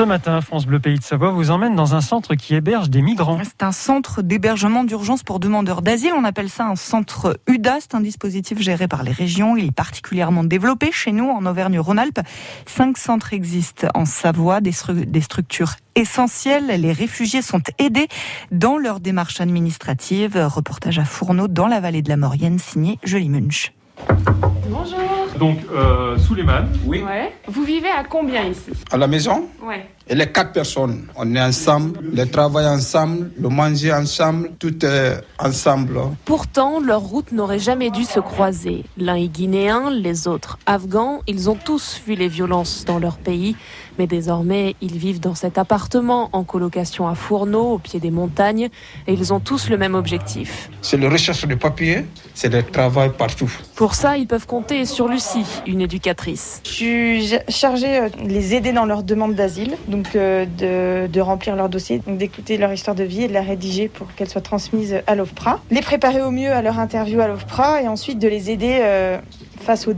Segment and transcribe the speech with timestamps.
[0.00, 3.02] Ce matin, France Bleu Pays de Savoie vous emmène dans un centre qui héberge des
[3.02, 3.38] migrants.
[3.44, 6.12] C'est un centre d'hébergement d'urgence pour demandeurs d'asile.
[6.16, 7.80] On appelle ça un centre UDA.
[7.82, 9.58] C'est un dispositif géré par les régions.
[9.58, 12.20] Il est particulièrement développé chez nous, en Auvergne-Rhône-Alpes.
[12.64, 14.72] Cinq centres existent en Savoie, des,
[15.06, 16.80] des structures essentielles.
[16.80, 18.08] Les réfugiés sont aidés
[18.52, 20.48] dans leur démarche administrative.
[20.50, 23.74] Reportage à Fourneau dans la vallée de la Maurienne, signé Jolie Munch.
[24.70, 24.98] Bonjour.
[25.38, 26.68] Donc, euh, Souleymane.
[26.84, 27.02] Oui.
[27.02, 27.32] Ouais.
[27.48, 28.70] Vous vivez à combien ici?
[28.92, 29.48] À la maison?
[29.62, 29.88] Ouais.
[30.08, 35.20] Et les quatre personnes, on est ensemble, le travail ensemble, le manger ensemble, tout est
[35.38, 36.00] ensemble.
[36.24, 38.84] Pourtant, leurs routes n'auraient jamais dû se croiser.
[38.96, 41.20] L'un est guinéen, les autres afghans.
[41.28, 43.54] Ils ont tous vu les violences dans leur pays.
[43.98, 48.68] Mais désormais, ils vivent dans cet appartement en colocation à Fourneau, au pied des montagnes.
[49.06, 50.70] Et ils ont tous le même objectif.
[50.82, 53.52] C'est la recherche de papier, c'est le travail partout.
[53.76, 56.60] Pour ça, ils peuvent compter sur Lucie, une éducatrice.
[56.64, 59.76] Je suis chargée de les aider dans leur demande d'asile.
[59.88, 63.42] Donc euh, de, de, remplir leur dossier, d'écouter leur histoire de vie et de la
[63.42, 65.60] rédiger pour qu'elle soit transmise à l'OFPRA.
[65.70, 69.18] Les préparer au mieux à leur interview à l'OFPRA et ensuite de les aider euh,
[69.70, 69.94] face aux,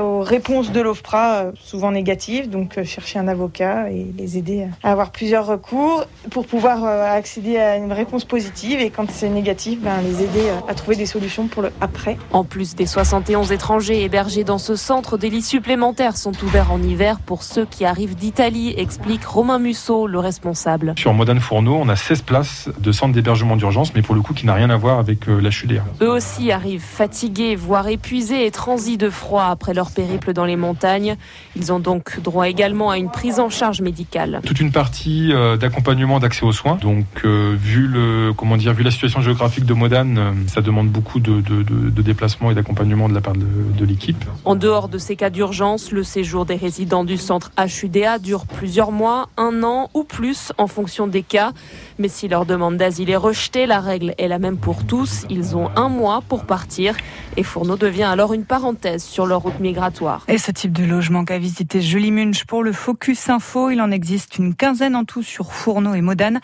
[0.00, 4.66] aux, réponses de l'OFPRA, euh, souvent négatives, donc euh, chercher un avocat et les aider
[4.82, 9.28] à avoir plusieurs recours pour pouvoir euh, accéder à une réponse positive et quand c'est
[9.28, 12.18] négatif, ben, les aider à trouver des solutions pour le après.
[12.32, 16.82] En plus des 71 étrangers hébergés dans ce centre, des lits supplémentaires sont ouverts en
[16.82, 20.94] hiver pour ceux qui arrivent d'Italie, explique Romain Musso, le responsable.
[20.98, 24.34] Sur Modane Fourneau, on a 16 places de centre d'hébergement d'urgence, mais pour le coup
[24.34, 25.84] qui n'a rien à voir avec la HUDA.
[26.00, 30.56] Eux aussi arrivent fatigués, voire épuisés et transis de froid après leur périple dans les
[30.56, 31.16] montagnes.
[31.56, 34.40] Ils ont donc droit également à une prise en charge médicale.
[34.44, 36.76] Toute une partie euh, d'accompagnement d'accès aux soins.
[36.76, 40.88] Donc, euh, vu le comment dire, vu la situation géographique de Modane, euh, ça demande
[40.88, 43.46] beaucoup de, de, de, de déplacement et d'accompagnement de la part de,
[43.78, 44.24] de l'équipe.
[44.44, 48.92] En dehors de ces cas d'urgence, le séjour des résidents du centre HUDA dure plusieurs
[48.92, 51.52] mois, un an ou plus en fonction des cas.
[51.98, 55.24] Mais si leur demande d'asile est rejetée, la règle est la même pour tous.
[55.30, 56.96] Ils ont un mois pour partir
[57.36, 60.24] et Fourneau devient alors une parenthèse sur leur route migratoire.
[60.28, 63.90] Et ce type de logement qu'a visité Julie Munch pour le Focus Info, il en
[63.90, 66.40] existe une quinzaine en tout sur Fourneau et Modane.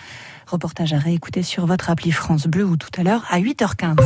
[0.46, 3.97] Reportage à réécouter sur votre appli France Bleu ou tout à l'heure à 8h15.